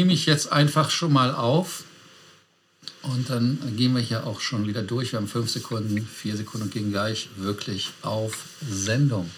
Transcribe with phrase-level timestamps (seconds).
[0.00, 1.84] nehme ich jetzt einfach schon mal auf.
[3.02, 5.12] Und dann gehen wir hier auch schon wieder durch.
[5.12, 9.28] Wir haben fünf Sekunden, vier Sekunden und gehen gleich wirklich auf Sendung.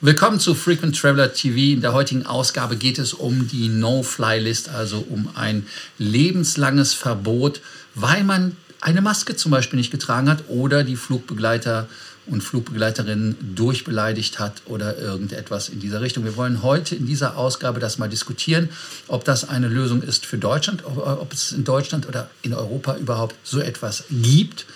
[0.00, 1.74] Willkommen zu Frequent Traveler TV.
[1.74, 5.66] In der heutigen Ausgabe geht es um die No-Fly-List, also um ein
[5.98, 7.60] lebenslanges Verbot,
[7.94, 11.86] weil man eine Maske zum Beispiel nicht getragen hat oder die Flugbegleiter
[12.26, 16.24] und Flugbegleiterinnen durchbeleidigt hat oder irgendetwas in dieser Richtung.
[16.24, 18.70] Wir wollen heute in dieser Ausgabe das mal diskutieren,
[19.08, 23.34] ob das eine Lösung ist für Deutschland, ob es in Deutschland oder in Europa überhaupt
[23.44, 24.66] so etwas gibt.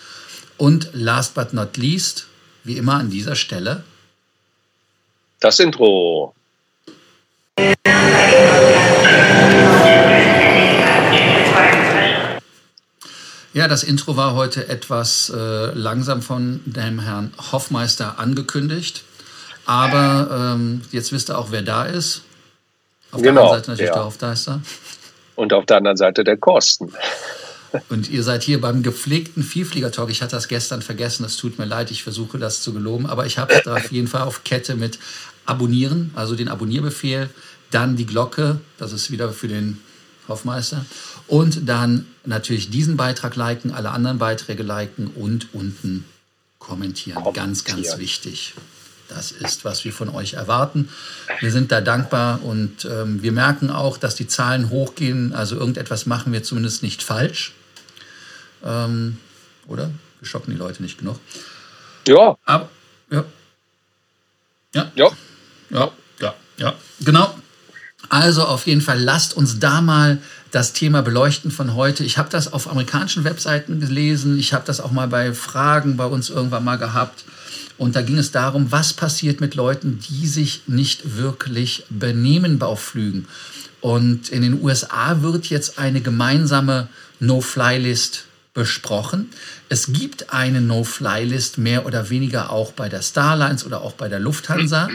[0.56, 2.26] Und last but not least,
[2.64, 3.84] wie immer an dieser Stelle,
[5.40, 6.34] das Intro.
[7.58, 7.97] Ja,
[13.66, 19.02] das Intro war heute etwas äh, langsam von dem Herrn Hoffmeister angekündigt.
[19.64, 22.22] Aber ähm, jetzt wisst ihr auch, wer da ist.
[23.10, 23.94] Auf genau, der einen Seite natürlich ja.
[23.94, 24.60] der Hoffmeister.
[25.34, 26.92] Und auf der anderen Seite der Kosten.
[27.88, 30.10] Und ihr seid hier beim gepflegten Vielflieger-Talk.
[30.10, 33.26] Ich hatte das gestern vergessen, es tut mir leid, ich versuche das zu geloben, aber
[33.26, 34.98] ich habe es da auf jeden Fall auf Kette mit
[35.44, 37.28] Abonnieren, also den Abonnierbefehl,
[37.70, 39.80] dann die Glocke, das ist wieder für den
[40.28, 40.84] Hoffmeister,
[41.26, 46.04] und dann natürlich diesen Beitrag liken, alle anderen Beiträge liken und unten
[46.58, 47.16] kommentieren.
[47.16, 47.46] kommentieren.
[47.46, 48.54] Ganz, ganz wichtig.
[49.08, 50.90] Das ist, was wir von euch erwarten.
[51.40, 55.32] Wir sind da dankbar und ähm, wir merken auch, dass die Zahlen hochgehen.
[55.32, 57.54] Also irgendetwas machen wir zumindest nicht falsch.
[58.62, 59.16] Ähm,
[59.66, 59.90] oder?
[60.20, 61.18] Wir schocken die Leute nicht genug.
[62.06, 62.36] Ja.
[62.44, 62.68] Aber,
[63.10, 63.24] ja.
[64.74, 64.92] Ja.
[64.94, 65.10] Ja.
[65.70, 65.90] Ja.
[66.20, 66.34] Ja.
[66.58, 66.74] Ja.
[67.00, 67.34] Genau.
[68.08, 70.18] Also auf jeden Fall lasst uns da mal
[70.50, 72.04] das Thema beleuchten von heute.
[72.04, 74.38] Ich habe das auf amerikanischen Webseiten gelesen.
[74.38, 77.24] Ich habe das auch mal bei Fragen bei uns irgendwann mal gehabt.
[77.76, 82.80] Und da ging es darum, was passiert mit Leuten, die sich nicht wirklich benehmen auf
[82.80, 83.28] Flügen.
[83.80, 86.88] Und in den USA wird jetzt eine gemeinsame
[87.20, 88.24] No-Fly-List
[88.54, 89.30] besprochen.
[89.68, 94.18] Es gibt eine No-Fly-List mehr oder weniger auch bei der Starlines oder auch bei der
[94.18, 94.88] Lufthansa.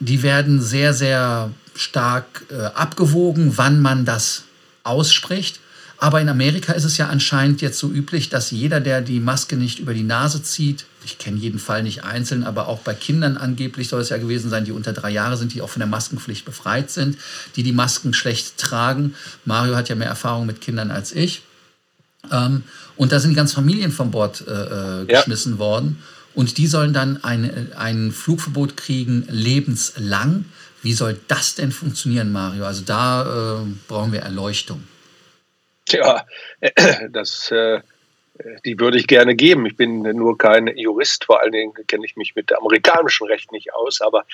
[0.00, 4.44] Die werden sehr, sehr stark äh, abgewogen, wann man das
[4.82, 5.60] ausspricht.
[5.98, 9.56] Aber in Amerika ist es ja anscheinend jetzt so üblich, dass jeder, der die Maske
[9.56, 13.36] nicht über die Nase zieht, ich kenne jeden Fall nicht einzeln, aber auch bei Kindern
[13.36, 15.88] angeblich soll es ja gewesen sein, die unter drei Jahre sind, die auch von der
[15.88, 17.18] Maskenpflicht befreit sind,
[17.56, 19.14] die die Masken schlecht tragen.
[19.44, 21.42] Mario hat ja mehr Erfahrung mit Kindern als ich.
[22.30, 22.64] Ähm,
[22.96, 25.58] und da sind ganz Familien von Bord äh, äh geschmissen ja.
[25.58, 26.02] worden.
[26.34, 30.44] Und die sollen dann ein, ein Flugverbot kriegen, lebenslang.
[30.82, 32.64] Wie soll das denn funktionieren, Mario?
[32.64, 33.22] Also da
[33.62, 34.84] äh, brauchen wir Erleuchtung.
[35.86, 36.24] Tja,
[37.10, 37.80] das, äh,
[38.64, 39.66] die würde ich gerne geben.
[39.66, 43.74] Ich bin nur kein Jurist, vor allen Dingen kenne ich mich mit amerikanischem Recht nicht
[43.74, 44.24] aus, aber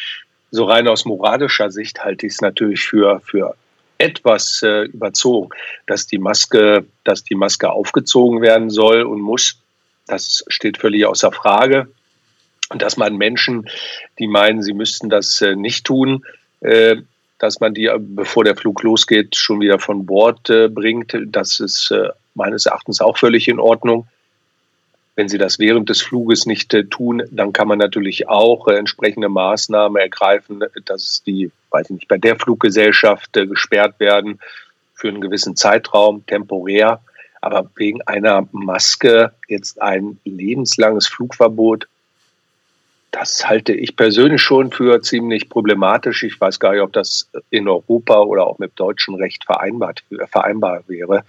[0.50, 3.56] so rein aus moralischer Sicht halte ich es natürlich für, für
[3.98, 5.50] etwas äh, überzogen,
[5.86, 9.58] dass die Maske, dass die Maske aufgezogen werden soll und muss.
[10.06, 11.88] Das steht völlig außer Frage.
[12.70, 13.68] Dass man Menschen,
[14.18, 16.24] die meinen, sie müssten das äh, nicht tun,
[16.60, 16.96] äh,
[17.38, 21.94] dass man die, bevor der Flug losgeht, schon wieder von Bord äh, bringt, das ist
[22.34, 24.06] meines Erachtens auch völlig in Ordnung.
[25.16, 30.00] Wenn Sie das während des Fluges nicht tun, dann kann man natürlich auch entsprechende Maßnahmen
[30.00, 34.40] ergreifen, dass die, weiß ich nicht, bei der Fluggesellschaft gesperrt werden
[34.94, 37.00] für einen gewissen Zeitraum, temporär.
[37.40, 41.86] Aber wegen einer Maske jetzt ein lebenslanges Flugverbot,
[43.10, 46.22] das halte ich persönlich schon für ziemlich problematisch.
[46.22, 50.82] Ich weiß gar nicht, ob das in Europa oder auch mit deutschem Recht vereinbart, vereinbar
[50.86, 51.24] wäre.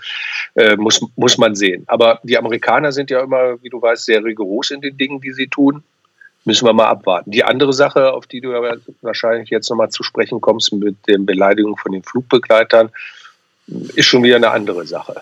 [0.56, 1.84] Äh, muss, muss man sehen.
[1.88, 5.32] Aber die Amerikaner sind ja immer, wie du weißt, sehr rigoros in den Dingen, die
[5.32, 5.84] sie tun.
[6.44, 7.32] Müssen wir mal abwarten.
[7.32, 8.50] Die andere Sache, auf die du
[9.02, 12.90] wahrscheinlich jetzt nochmal zu sprechen kommst, mit den Beleidigungen von den Flugbegleitern,
[13.96, 15.22] ist schon wieder eine andere Sache.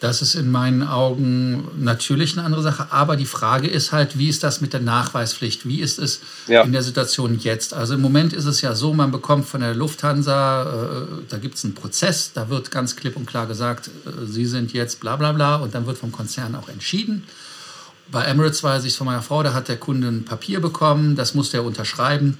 [0.00, 2.86] Das ist in meinen Augen natürlich eine andere Sache.
[2.90, 5.68] Aber die Frage ist halt, wie ist das mit der Nachweispflicht?
[5.68, 6.62] Wie ist es ja.
[6.62, 7.74] in der Situation jetzt?
[7.74, 11.56] Also im Moment ist es ja so, man bekommt von der Lufthansa, äh, da gibt
[11.56, 15.16] es einen Prozess, da wird ganz klipp und klar gesagt, äh, Sie sind jetzt bla
[15.16, 17.24] bla bla und dann wird vom Konzern auch entschieden.
[18.10, 21.14] Bei Emirates weiß ich es von meiner Frau, da hat der Kunde ein Papier bekommen,
[21.14, 22.38] das musste er unterschreiben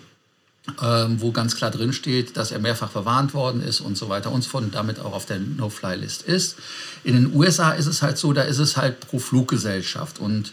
[0.82, 4.32] ähm, wo ganz klar drin steht, dass er mehrfach verwarnt worden ist und so weiter
[4.32, 6.56] und so fort und damit auch auf der No-Fly-List ist.
[7.04, 10.52] In den USA ist es halt so, da ist es halt pro Fluggesellschaft und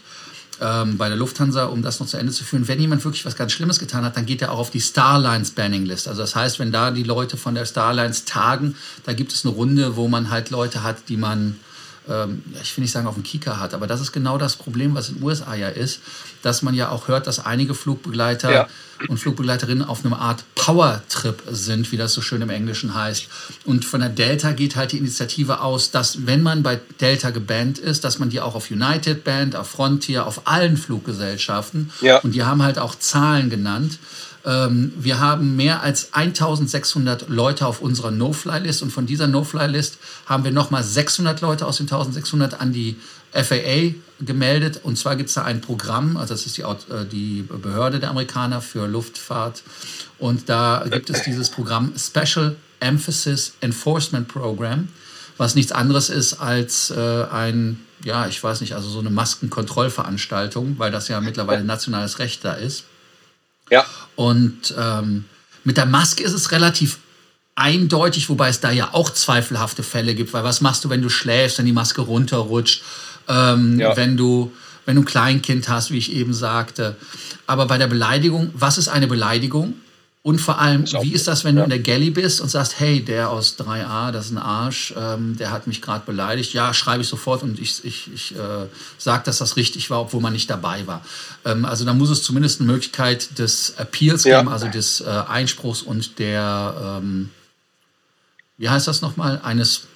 [0.60, 3.36] ähm, bei der Lufthansa, um das noch zu Ende zu führen, wenn jemand wirklich was
[3.36, 6.08] ganz Schlimmes getan hat, dann geht er auch auf die Starlines Banning List.
[6.08, 8.74] Also das heißt, wenn da die Leute von der Starlines tagen,
[9.04, 11.60] da gibt es eine Runde, wo man halt Leute hat, die man
[12.08, 14.94] ähm, ich will nicht sagen auf dem Kika hat, aber das ist genau das Problem,
[14.94, 16.00] was in den USA ja ist,
[16.42, 18.68] dass man ja auch hört, dass einige Flugbegleiter ja.
[19.08, 23.28] und Flugbegleiterinnen auf einer Art Power-Trip sind, wie das so schön im Englischen heißt.
[23.64, 27.78] Und von der Delta geht halt die Initiative aus, dass wenn man bei Delta gebannt
[27.78, 32.18] ist, dass man die auch auf United Band, auf Frontier, auf allen Fluggesellschaften ja.
[32.18, 33.98] und die haben halt auch Zahlen genannt
[34.44, 40.44] ähm, wir haben mehr als 1600 Leute auf unserer No-Fly-List und von dieser No-Fly-List haben
[40.44, 42.96] wir nochmal 600 Leute aus den 1600 an die
[43.32, 44.80] FAA gemeldet.
[44.82, 48.10] Und zwar gibt es da ein Programm, also das ist die, äh, die Behörde der
[48.10, 49.62] Amerikaner für Luftfahrt.
[50.18, 54.88] Und da gibt es dieses Programm Special Emphasis Enforcement Program,
[55.36, 60.78] was nichts anderes ist als äh, ein, ja, ich weiß nicht, also so eine Maskenkontrollveranstaltung,
[60.78, 62.84] weil das ja mittlerweile nationales Recht da ist.
[63.70, 63.84] Ja.
[64.16, 65.24] Und ähm,
[65.64, 66.98] mit der Maske ist es relativ
[67.54, 71.08] eindeutig, wobei es da ja auch zweifelhafte Fälle gibt, weil was machst du, wenn du
[71.08, 72.82] schläfst, wenn die Maske runterrutscht,
[73.28, 73.96] ähm, ja.
[73.96, 74.52] wenn du
[74.88, 76.96] wenn du ein Kleinkind hast, wie ich eben sagte.
[77.46, 79.74] Aber bei der Beleidigung, was ist eine Beleidigung?
[80.22, 81.62] Und vor allem, wie ist das, wenn ja.
[81.62, 84.92] du in der Galley bist und sagst, hey, der aus 3a, das ist ein Arsch,
[84.96, 86.52] ähm, der hat mich gerade beleidigt.
[86.52, 88.66] Ja, schreibe ich sofort und ich, ich, ich äh,
[88.98, 91.04] sage, dass das richtig war, obwohl man nicht dabei war.
[91.44, 94.40] Ähm, also da muss es zumindest eine Möglichkeit des Appeals ja.
[94.40, 97.30] geben, also des äh, Einspruchs und der, ähm,
[98.58, 99.86] wie heißt das nochmal, eines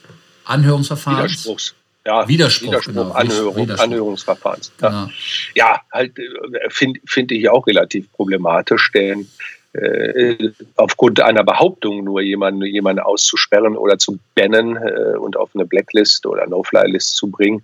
[0.45, 1.33] Anhörungsverfahrens.
[1.33, 1.75] Widerspruchs.
[2.07, 3.11] Ja, Widerspruch, Widerspruch genau.
[3.11, 3.85] Anhörung, Widerspruch.
[3.85, 4.73] Anhörungsverfahrens.
[4.81, 5.11] Ja, genau.
[5.55, 6.23] ja halt äh,
[6.69, 9.29] finde find ich auch relativ problematisch, denn
[10.77, 16.27] aufgrund einer Behauptung nur jemanden, jemanden auszusperren oder zu bannen äh, und auf eine Blacklist
[16.27, 17.63] oder No-Fly-List zu bringen,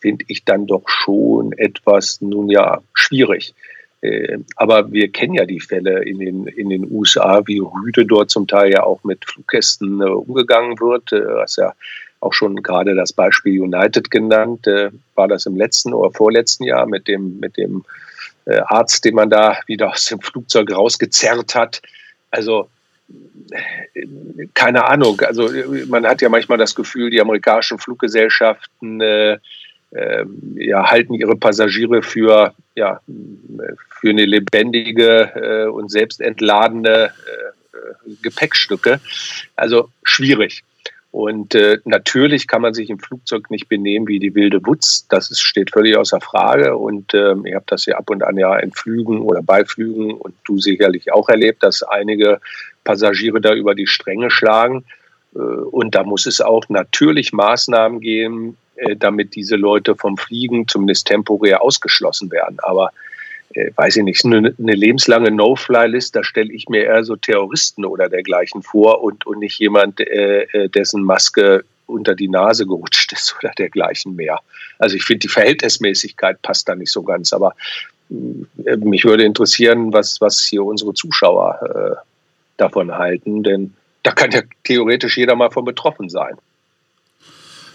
[0.00, 3.54] finde ich dann doch schon etwas, nun ja, schwierig.
[4.00, 8.30] Äh, aber wir kennen ja die Fälle in den, in den USA, wie rüde dort
[8.30, 11.12] zum Teil ja auch mit Fluggästen äh, umgegangen wird.
[11.12, 11.74] Äh, hast ja
[12.20, 14.66] auch schon gerade das Beispiel United genannt.
[14.66, 18.13] Äh, war das im letzten oder vorletzten Jahr mit dem, mit dem äh,
[18.46, 21.82] Arzt, den man da wieder aus dem Flugzeug rausgezerrt hat.
[22.30, 22.68] Also
[23.94, 25.20] äh, keine Ahnung.
[25.20, 25.50] Also
[25.88, 29.38] man hat ja manchmal das Gefühl, die amerikanischen Fluggesellschaften äh,
[29.94, 30.24] äh,
[30.56, 33.00] ja, halten ihre Passagiere für, ja,
[34.00, 39.00] für eine lebendige äh, und selbstentladene äh, Gepäckstücke.
[39.56, 40.64] Also schwierig.
[41.14, 45.06] Und äh, natürlich kann man sich im Flugzeug nicht benehmen wie die wilde Wutz.
[45.06, 46.76] Das ist, steht völlig außer Frage.
[46.76, 50.10] Und ähm, ihr habt das ja ab und an ja in Flügen oder bei Flügen
[50.14, 52.40] und du sicherlich auch erlebt, dass einige
[52.82, 54.86] Passagiere da über die Stränge schlagen.
[55.36, 60.66] Äh, und da muss es auch natürlich Maßnahmen geben, äh, damit diese Leute vom Fliegen
[60.66, 62.58] zumindest temporär ausgeschlossen werden.
[62.60, 62.90] Aber
[63.54, 68.08] äh, weiß ich nicht, eine, lebenslange No-Fly-List, da stelle ich mir eher so Terroristen oder
[68.08, 73.36] dergleichen vor und, und nicht jemand, äh, äh dessen Maske unter die Nase gerutscht ist
[73.42, 74.40] oder dergleichen mehr.
[74.78, 77.54] Also ich finde, die Verhältnismäßigkeit passt da nicht so ganz, aber
[78.08, 82.02] mich würde interessieren, was, was hier unsere Zuschauer
[82.58, 86.36] davon halten, denn da kann ja theoretisch jeder mal von betroffen sein.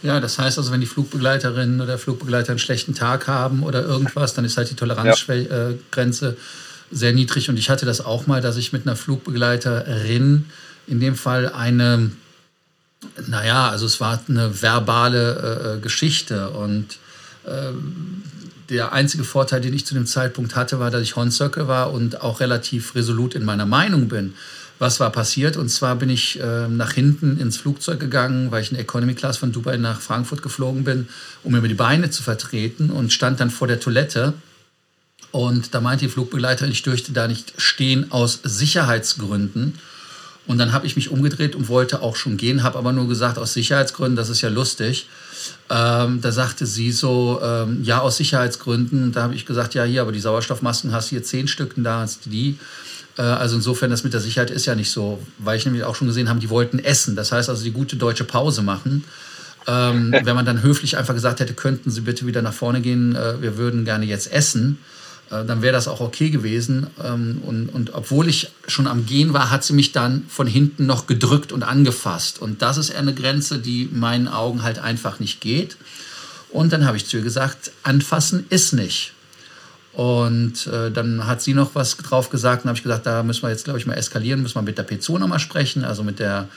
[0.01, 4.33] Ja, das heißt also, wenn die Flugbegleiterinnen oder Flugbegleiter einen schlechten Tag haben oder irgendwas,
[4.33, 6.97] dann ist halt die Toleranzgrenze ja.
[6.97, 7.49] sehr niedrig.
[7.49, 10.45] Und ich hatte das auch mal, dass ich mit einer Flugbegleiterin
[10.87, 12.11] in dem Fall eine,
[13.27, 16.97] naja, also es war eine verbale äh, Geschichte und
[17.45, 17.71] äh,
[18.69, 22.21] der einzige Vorteil, den ich zu dem Zeitpunkt hatte, war, dass ich Hornsöcke war und
[22.21, 24.35] auch relativ resolut in meiner Meinung bin
[24.79, 25.57] was war passiert.
[25.57, 29.37] Und zwar bin ich äh, nach hinten ins Flugzeug gegangen, weil ich in Economy Class
[29.37, 31.09] von Dubai nach Frankfurt geflogen bin,
[31.43, 34.33] um mir die Beine zu vertreten und stand dann vor der Toilette.
[35.31, 39.77] Und da meinte die Flugbegleiterin, ich dürfte da nicht stehen aus Sicherheitsgründen.
[40.47, 43.37] Und dann habe ich mich umgedreht und wollte auch schon gehen, habe aber nur gesagt,
[43.37, 45.07] aus Sicherheitsgründen, das ist ja lustig.
[45.69, 49.03] Ähm, da sagte sie so, ähm, ja, aus Sicherheitsgründen.
[49.03, 51.73] Und da habe ich gesagt, ja, hier, aber die Sauerstoffmasken hast du hier zehn Stück,
[51.77, 52.57] da hast du die.
[53.17, 55.95] Äh, also insofern, das mit der Sicherheit ist ja nicht so, weil ich nämlich auch
[55.95, 57.15] schon gesehen habe, die wollten essen.
[57.15, 59.03] Das heißt also, die gute deutsche Pause machen.
[59.67, 63.15] Ähm, wenn man dann höflich einfach gesagt hätte, könnten Sie bitte wieder nach vorne gehen,
[63.15, 64.79] äh, wir würden gerne jetzt essen,
[65.29, 66.87] äh, dann wäre das auch okay gewesen.
[67.03, 70.85] Ähm, und, und obwohl ich schon am Gehen war, hat sie mich dann von hinten
[70.85, 72.41] noch gedrückt und angefasst.
[72.41, 75.77] Und das ist eine Grenze, die in meinen Augen halt einfach nicht geht.
[76.49, 79.13] Und dann habe ich zu ihr gesagt, anfassen ist nicht.
[79.93, 83.41] Und äh, dann hat sie noch was drauf gesagt und habe ich gesagt, da müssen
[83.43, 86.19] wir jetzt, glaube ich, mal eskalieren, müssen wir mit der P2 nochmal sprechen, also mit
[86.19, 86.47] der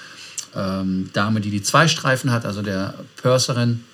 [0.54, 3.84] ähm, Dame, die die zwei Streifen hat, also der Purserin,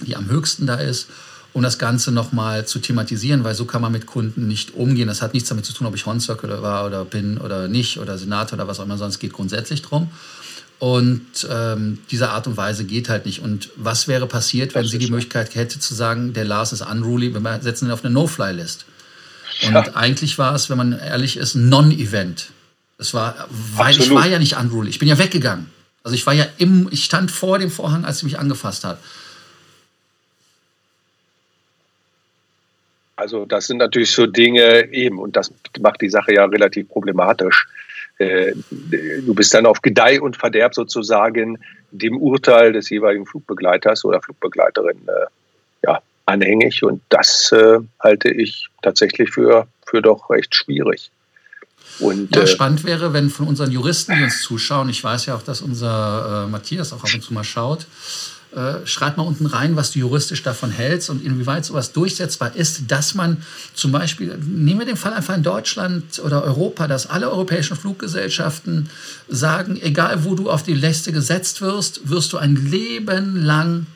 [0.00, 1.08] die am höchsten da ist.
[1.52, 5.08] um das Ganze nochmal zu thematisieren, weil so kann man mit Kunden nicht umgehen.
[5.08, 8.16] Das hat nichts damit zu tun, ob ich Horn-Circle war oder bin oder nicht oder
[8.16, 10.10] Senator oder was auch immer, sondern es geht grundsätzlich drum.
[10.82, 13.40] Und ähm, diese Art und Weise geht halt nicht.
[13.40, 17.32] Und was wäre passiert, wenn sie die Möglichkeit hätte zu sagen, der Lars ist unruly,
[17.32, 18.84] wir setzen ihn auf eine No-Fly-List?
[19.64, 19.94] Und ja.
[19.94, 22.50] eigentlich war es, wenn man ehrlich ist, ein Non-Event.
[22.98, 23.46] Es war,
[23.76, 24.06] weil Absolut.
[24.08, 24.90] ich war ja nicht unruly.
[24.90, 25.70] Ich bin ja weggegangen.
[26.02, 28.98] Also ich war ja im, ich stand vor dem Vorhang, als sie mich angefasst hat.
[33.14, 37.68] Also das sind natürlich so Dinge eben, und das macht die Sache ja relativ problematisch.
[38.18, 41.58] Äh, du bist dann auf Gedeih und Verderb sozusagen
[41.90, 46.82] dem Urteil des jeweiligen Flugbegleiters oder Flugbegleiterin äh, ja, anhängig.
[46.82, 51.10] Und das äh, halte ich tatsächlich für, für doch recht schwierig.
[52.00, 55.42] Und, ja, spannend wäre, wenn von unseren Juristen, die uns zuschauen, ich weiß ja auch,
[55.42, 57.86] dass unser äh, Matthias auch ab und zu mal schaut,
[58.54, 62.82] äh, schreib mal unten rein, was du juristisch davon hältst und inwieweit sowas durchsetzbar ist,
[62.88, 63.42] dass man
[63.74, 68.90] zum Beispiel, nehmen wir den Fall einfach in Deutschland oder Europa, dass alle europäischen Fluggesellschaften
[69.28, 73.86] sagen, egal wo du auf die Liste gesetzt wirst, wirst du ein Leben lang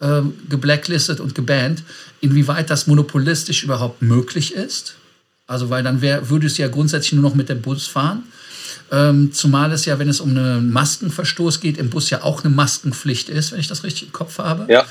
[0.00, 1.82] äh, geblacklistet und gebannt.
[2.20, 4.94] Inwieweit das monopolistisch überhaupt möglich ist?
[5.46, 8.22] Also, weil dann wär, würde es ja grundsätzlich nur noch mit dem Bus fahren.
[8.90, 12.54] Ähm, zumal es ja, wenn es um einen Maskenverstoß geht, im Bus ja auch eine
[12.54, 14.72] Maskenpflicht ist, wenn ich das richtig im Kopf habe.
[14.72, 14.84] Ja.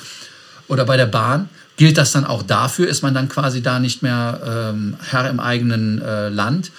[0.67, 1.50] Oder bei der Bahn.
[1.77, 2.88] Gilt das dann auch dafür?
[2.88, 6.71] Ist man dann quasi da nicht mehr ähm, Herr im eigenen äh, Land?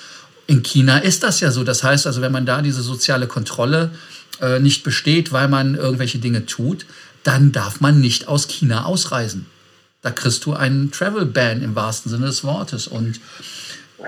[0.47, 1.65] In China ist das ja so.
[1.65, 3.91] Das heißt also, wenn man da diese soziale Kontrolle
[4.41, 6.87] äh, nicht besteht, weil man irgendwelche Dinge tut,
[7.25, 9.47] dann darf man nicht aus China ausreisen.
[10.03, 12.89] Da kriegst du einen Travel Ban im wahrsten Sinne des Wortes.
[12.89, 13.21] Und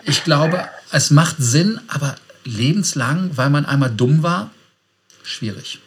[0.05, 4.51] ich glaube, es macht Sinn, aber lebenslang, weil man einmal dumm war,
[5.23, 5.81] schwierig.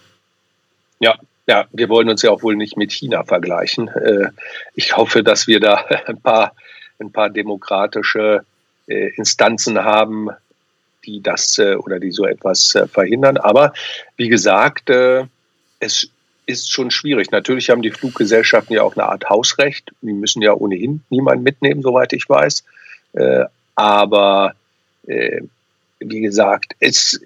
[1.00, 1.16] Ja,
[1.48, 3.88] ja, wir wollen uns ja auch wohl nicht mit China vergleichen.
[3.88, 4.30] Äh,
[4.76, 6.54] ich hoffe, dass wir da ein paar,
[7.00, 8.44] ein paar demokratische
[8.88, 10.30] äh, Instanzen haben,
[11.06, 13.38] die das äh, oder die so etwas verhindern.
[13.38, 13.72] Aber
[14.18, 16.10] wie gesagt, es
[16.46, 17.32] ist schon schwierig.
[17.32, 19.92] Natürlich haben die Fluggesellschaften ja auch eine Art Hausrecht.
[20.02, 22.66] Die müssen ja ohnehin niemanden mitnehmen, soweit ich weiß.
[23.76, 24.54] Aber
[26.00, 27.20] wie gesagt, es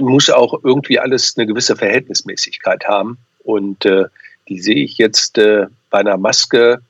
[0.00, 3.18] muss auch irgendwie alles eine gewisse Verhältnismäßigkeit haben.
[3.44, 4.06] Und äh,
[4.48, 6.80] die sehe ich jetzt äh, bei einer Maske,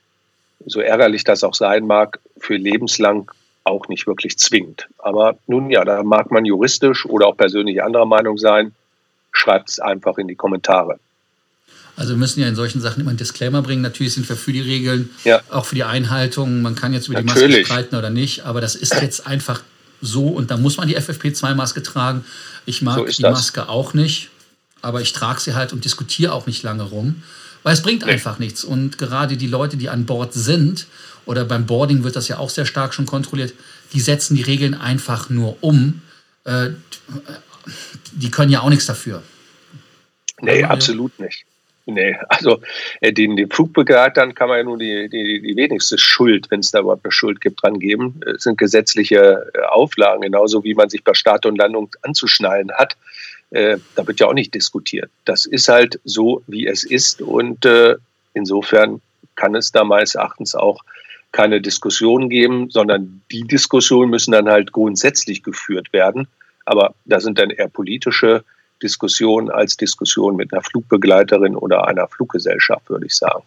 [0.65, 3.31] so ärgerlich das auch sein mag, für lebenslang
[3.63, 4.87] auch nicht wirklich zwingend.
[4.99, 8.73] Aber nun ja, da mag man juristisch oder auch persönlich anderer Meinung sein.
[9.31, 10.99] Schreibt es einfach in die Kommentare.
[11.97, 13.81] Also wir müssen ja in solchen Sachen immer einen Disclaimer bringen.
[13.81, 15.41] Natürlich sind wir für die Regeln, ja.
[15.49, 16.61] auch für die Einhaltung.
[16.61, 19.61] Man kann jetzt über die Maske streiten oder nicht, aber das ist jetzt einfach
[20.01, 22.25] so und da muss man die FFP2-Maske tragen.
[22.65, 23.31] Ich mag so die das.
[23.31, 24.29] Maske auch nicht,
[24.81, 27.23] aber ich trage sie halt und diskutiere auch nicht lange rum,
[27.63, 28.11] weil es bringt nee.
[28.11, 28.63] einfach nichts.
[28.63, 30.87] Und gerade die Leute, die an Bord sind,
[31.25, 33.53] oder beim Boarding wird das ja auch sehr stark schon kontrolliert,
[33.93, 36.01] die setzen die Regeln einfach nur um.
[36.43, 36.71] Äh,
[38.11, 39.23] die können ja auch nichts dafür.
[40.41, 41.45] Nee, absolut nicht.
[41.87, 42.61] Nee, also
[43.01, 46.71] äh, den, den Flugbegleitern kann man ja nur die, die, die wenigste Schuld, wenn es
[46.71, 48.19] da überhaupt eine Schuld gibt, dran geben.
[48.25, 52.97] Es sind gesetzliche äh, Auflagen, genauso wie man sich bei Start und Landung anzuschnallen hat.
[53.51, 55.11] Äh, da wird ja auch nicht diskutiert.
[55.25, 57.21] Das ist halt so, wie es ist.
[57.21, 57.95] Und äh,
[58.33, 59.01] insofern
[59.35, 60.81] kann es da meines Erachtens auch
[61.31, 66.27] keine Diskussion geben, sondern die Diskussionen müssen dann halt grundsätzlich geführt werden.
[66.65, 68.43] Aber da sind dann eher politische
[68.85, 73.43] Diskussion als Diskussion mit einer Flugbegleiterin oder einer Fluggesellschaft, würde ich sagen.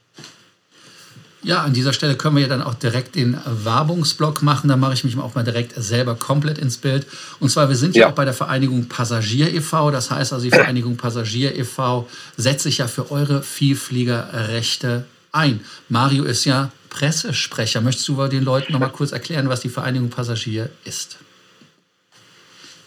[1.42, 4.68] Ja, an dieser Stelle können wir ja dann auch direkt den Werbungsblock machen.
[4.68, 7.06] Da mache ich mich auch mal direkt selber komplett ins Bild.
[7.38, 9.92] Und zwar, wir sind ja, ja auch bei der Vereinigung Passagier e.V.
[9.92, 12.08] Das heißt also, die Vereinigung Passagier e.V.
[12.36, 15.60] setzt sich ja für eure Vielfliegerrechte ein.
[15.88, 17.82] Mario ist ja Pressesprecher.
[17.82, 21.18] Möchtest du den Leuten noch mal kurz erklären, was die Vereinigung Passagier ist?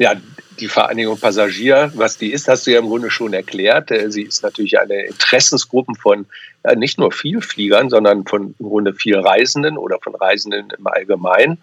[0.02, 0.16] Ja,
[0.60, 3.92] die Vereinigung Passagier, was die ist, hast du ja im Grunde schon erklärt.
[3.92, 6.26] Äh, sie ist natürlich eine Interessensgruppe von
[6.66, 11.60] ja, nicht nur Vielfliegern, sondern von im Grunde viel Reisenden oder von Reisenden im Allgemeinen.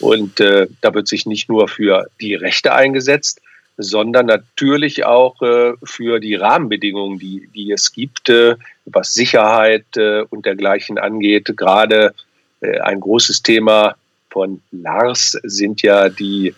[0.00, 3.40] Und äh, da wird sich nicht nur für die Rechte eingesetzt,
[3.78, 10.24] sondern natürlich auch äh, für die Rahmenbedingungen, die, die es gibt, äh, was Sicherheit äh,
[10.28, 11.56] und dergleichen angeht.
[11.56, 12.12] Gerade
[12.60, 13.96] äh, ein großes Thema
[14.28, 16.54] von Lars sind ja die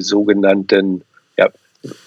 [0.00, 1.02] sogenannten
[1.36, 1.48] ja,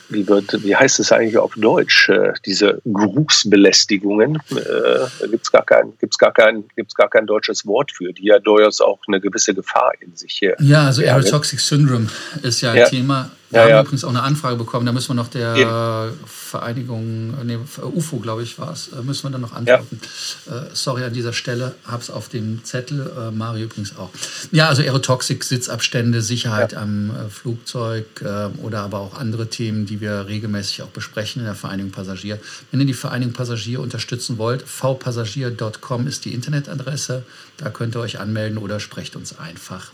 [0.09, 5.65] wie, wird, wie heißt es eigentlich auf Deutsch, äh, diese Geruchsbelästigungen, äh, gibt es gar,
[5.65, 9.19] kein, gibt's gar, kein, gibt's gar kein deutsches Wort für, die ja durchaus auch eine
[9.21, 12.07] gewisse Gefahr in sich hier Ja, also Aerotoxic Syndrome
[12.41, 12.89] ist ja ein ja.
[12.89, 13.31] Thema.
[13.49, 13.81] Wir ja, haben ja.
[13.81, 16.17] übrigens auch eine Anfrage bekommen, da müssen wir noch der Eben.
[16.25, 20.01] Vereinigung, nee, UFO, glaube ich, war es, äh, müssen wir dann noch antworten.
[20.47, 20.63] Ja.
[20.63, 24.09] Äh, sorry an dieser Stelle, habe es auf dem Zettel, äh, Mario übrigens auch.
[24.51, 30.01] Ja, also Aerotoxik, Sitzabstände, Sicherheit am äh, Flugzeug äh, oder aber auch andere Themen, die
[30.01, 32.39] wir regelmäßig auch besprechen in der Vereinigung Passagier.
[32.71, 37.23] Wenn ihr die Vereinigung Passagier unterstützen wollt, vpassagier.com ist die Internetadresse.
[37.57, 39.91] Da könnt ihr euch anmelden oder sprecht uns einfach.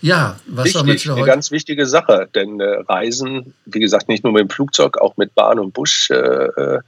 [0.00, 1.22] Ja, was Wichtig, wir heute?
[1.22, 5.16] Eine ganz wichtige Sache, denn äh, Reisen, wie gesagt, nicht nur mit dem Flugzeug, auch
[5.16, 6.08] mit Bahn und Bus.
[6.10, 6.80] Äh, äh,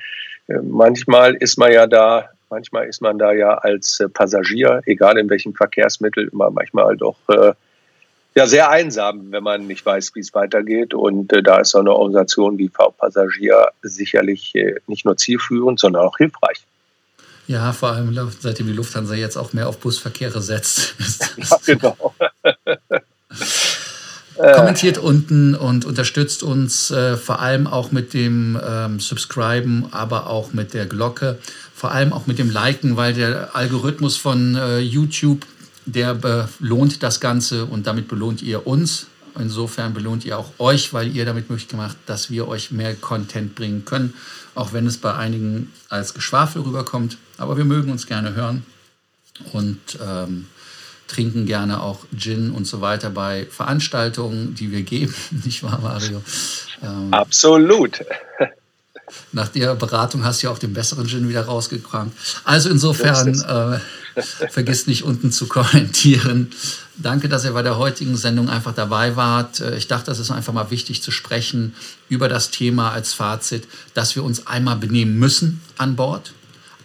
[0.62, 5.28] manchmal ist man ja da, manchmal ist man da ja als äh, Passagier, egal in
[5.28, 7.52] welchem Verkehrsmittel, immer manchmal doch äh,
[8.36, 10.94] ja sehr einsam, wenn man nicht weiß, wie es weitergeht.
[10.94, 14.54] Und äh, da ist so eine Organisation wie V-Passagier sicherlich
[14.86, 16.64] nicht nur zielführend, sondern auch hilfreich.
[17.48, 20.94] Ja, vor allem seitdem die Lufthansa jetzt auch mehr auf Busverkehre setzt.
[21.36, 22.09] ja, genau.
[24.36, 30.52] Kommentiert unten und unterstützt uns äh, vor allem auch mit dem ähm, Subscriben, aber auch
[30.52, 31.38] mit der Glocke,
[31.74, 35.44] vor allem auch mit dem Liken, weil der Algorithmus von äh, YouTube,
[35.84, 39.08] der belohnt das Ganze und damit belohnt ihr uns.
[39.38, 43.54] Insofern belohnt ihr auch euch, weil ihr damit möglich gemacht, dass wir euch mehr Content
[43.54, 44.14] bringen können,
[44.54, 47.18] auch wenn es bei einigen als Geschwafel rüberkommt.
[47.36, 48.64] Aber wir mögen uns gerne hören
[49.52, 50.46] und ähm,
[51.10, 55.14] trinken gerne auch Gin und so weiter bei Veranstaltungen, die wir geben,
[55.44, 56.22] nicht wahr, Mario?
[56.82, 58.00] Ähm, Absolut.
[59.32, 62.12] Nach der Beratung hast du ja auch den besseren Gin wieder rausgekramt.
[62.44, 63.28] Also insofern
[64.16, 66.52] äh, vergiss nicht unten zu kommentieren.
[66.96, 69.60] Danke, dass ihr bei der heutigen Sendung einfach dabei wart.
[69.60, 71.74] Äh, ich dachte, es ist einfach mal wichtig zu sprechen
[72.08, 76.32] über das Thema als Fazit, dass wir uns einmal benehmen müssen an Bord,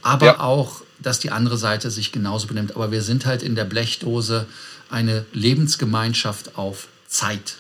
[0.02, 0.40] aber ja.
[0.40, 2.76] auch dass die andere Seite sich genauso benimmt.
[2.76, 4.46] Aber wir sind halt in der Blechdose
[4.90, 7.56] eine Lebensgemeinschaft auf Zeit.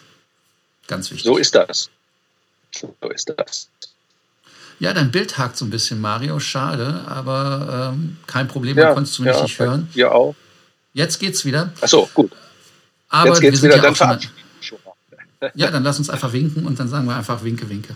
[0.88, 1.25] Ganz wichtig.
[1.25, 1.89] So ist das.
[2.74, 3.70] So ist das.
[4.80, 6.39] Ja, dein Bild hakt so ein bisschen, Mario.
[6.39, 9.88] Schade, aber ähm, kein Problem, ja, konntest du mich ja, nicht hören.
[9.94, 10.36] Ja, auch.
[10.94, 11.72] Jetzt geht's wieder.
[11.82, 12.32] Ach so, gut.
[13.10, 14.20] Aber Jetzt geht's wieder, ja dann
[15.54, 17.96] Ja, dann lass uns einfach winken und dann sagen wir einfach Winke, Winke.